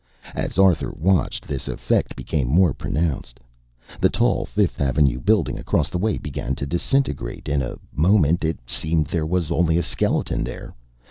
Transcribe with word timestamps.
As 0.33 0.57
Arthur 0.57 0.91
watched, 0.97 1.47
this 1.47 1.67
effect 1.67 2.15
became 2.15 2.47
more 2.47 2.73
pronounced. 2.73 3.39
The 3.99 4.09
tall 4.09 4.47
Fifth 4.47 4.81
Avenue 4.81 5.19
Building 5.19 5.59
across 5.59 5.89
the 5.91 5.99
way 5.99 6.17
began 6.17 6.55
to 6.55 6.65
disintegrate. 6.65 7.47
In 7.47 7.61
a 7.61 7.75
moment, 7.93 8.43
it 8.43 8.57
seemed, 8.65 9.05
there 9.05 9.27
was 9.27 9.51
only 9.51 9.77
a 9.77 9.83
skeleton 9.83 10.43
there. 10.43 10.73